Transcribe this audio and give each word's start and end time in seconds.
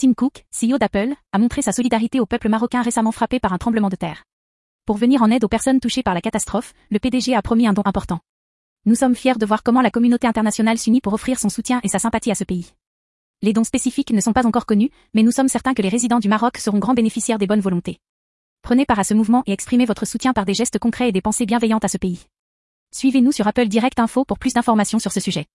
Tim 0.00 0.14
Cook, 0.14 0.44
CEO 0.52 0.78
d'Apple, 0.78 1.12
a 1.32 1.38
montré 1.38 1.60
sa 1.60 1.72
solidarité 1.72 2.20
au 2.20 2.26
peuple 2.26 2.48
marocain 2.48 2.82
récemment 2.82 3.10
frappé 3.10 3.40
par 3.40 3.52
un 3.52 3.58
tremblement 3.58 3.88
de 3.88 3.96
terre. 3.96 4.22
Pour 4.86 4.96
venir 4.96 5.22
en 5.22 5.30
aide 5.32 5.42
aux 5.42 5.48
personnes 5.48 5.80
touchées 5.80 6.04
par 6.04 6.14
la 6.14 6.20
catastrophe, 6.20 6.72
le 6.88 7.00
PDG 7.00 7.34
a 7.34 7.42
promis 7.42 7.66
un 7.66 7.72
don 7.72 7.82
important. 7.84 8.20
Nous 8.86 8.94
sommes 8.94 9.16
fiers 9.16 9.34
de 9.34 9.44
voir 9.44 9.64
comment 9.64 9.80
la 9.80 9.90
communauté 9.90 10.28
internationale 10.28 10.78
s'unit 10.78 11.00
pour 11.00 11.14
offrir 11.14 11.40
son 11.40 11.48
soutien 11.48 11.80
et 11.82 11.88
sa 11.88 11.98
sympathie 11.98 12.30
à 12.30 12.36
ce 12.36 12.44
pays. 12.44 12.74
Les 13.42 13.52
dons 13.52 13.64
spécifiques 13.64 14.12
ne 14.12 14.20
sont 14.20 14.32
pas 14.32 14.46
encore 14.46 14.66
connus, 14.66 14.90
mais 15.14 15.24
nous 15.24 15.32
sommes 15.32 15.48
certains 15.48 15.74
que 15.74 15.82
les 15.82 15.88
résidents 15.88 16.20
du 16.20 16.28
Maroc 16.28 16.58
seront 16.58 16.78
grands 16.78 16.94
bénéficiaires 16.94 17.38
des 17.38 17.48
bonnes 17.48 17.58
volontés. 17.58 17.98
Prenez 18.62 18.86
part 18.86 19.00
à 19.00 19.04
ce 19.04 19.14
mouvement 19.14 19.42
et 19.48 19.52
exprimez 19.52 19.84
votre 19.84 20.06
soutien 20.06 20.32
par 20.32 20.44
des 20.44 20.54
gestes 20.54 20.78
concrets 20.78 21.08
et 21.08 21.12
des 21.12 21.22
pensées 21.22 21.44
bienveillantes 21.44 21.84
à 21.84 21.88
ce 21.88 21.98
pays. 21.98 22.26
Suivez-nous 22.94 23.32
sur 23.32 23.48
Apple 23.48 23.66
Direct 23.66 23.98
Info 23.98 24.24
pour 24.24 24.38
plus 24.38 24.54
d'informations 24.54 25.00
sur 25.00 25.10
ce 25.10 25.18
sujet. 25.18 25.46